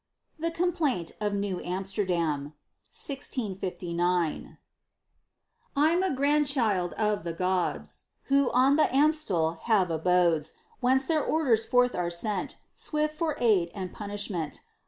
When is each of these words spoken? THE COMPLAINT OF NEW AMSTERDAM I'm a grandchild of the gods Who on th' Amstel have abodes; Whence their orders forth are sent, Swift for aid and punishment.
THE 0.39 0.49
COMPLAINT 0.49 1.11
OF 1.21 1.35
NEW 1.35 1.59
AMSTERDAM 1.61 2.53
I'm 4.03 4.57
a 6.01 6.15
grandchild 6.15 6.93
of 6.93 7.23
the 7.23 7.33
gods 7.33 8.05
Who 8.23 8.49
on 8.49 8.77
th' 8.77 8.91
Amstel 8.91 9.59
have 9.65 9.91
abodes; 9.91 10.53
Whence 10.79 11.05
their 11.05 11.23
orders 11.23 11.65
forth 11.65 11.93
are 11.93 12.09
sent, 12.09 12.57
Swift 12.75 13.15
for 13.15 13.37
aid 13.39 13.69
and 13.75 13.93
punishment. 13.93 14.61